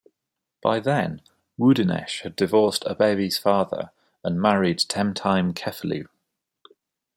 [0.63, 1.21] By then,
[1.59, 3.91] Wudinesh had divorced Abebe's father
[4.23, 6.07] and married Temtime Kefelew.